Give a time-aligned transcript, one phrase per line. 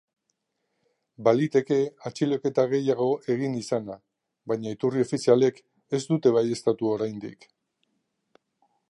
[1.27, 1.75] Baliteke
[2.09, 3.97] atxiloketa gehiago egin izana,
[4.53, 5.61] baina iturri ofizialek
[5.99, 7.51] ez dute baieztatu oraindik.